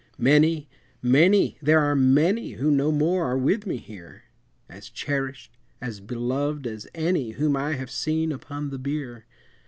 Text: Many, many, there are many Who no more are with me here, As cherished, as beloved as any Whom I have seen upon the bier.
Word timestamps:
Many, 0.17 0.67
many, 1.03 1.59
there 1.61 1.77
are 1.79 1.93
many 1.95 2.53
Who 2.53 2.71
no 2.71 2.91
more 2.91 3.23
are 3.25 3.37
with 3.37 3.67
me 3.67 3.77
here, 3.77 4.23
As 4.67 4.89
cherished, 4.89 5.55
as 5.79 5.99
beloved 5.99 6.65
as 6.65 6.87
any 6.95 7.33
Whom 7.33 7.55
I 7.55 7.73
have 7.73 7.91
seen 7.91 8.31
upon 8.31 8.71
the 8.71 8.79
bier. 8.79 9.27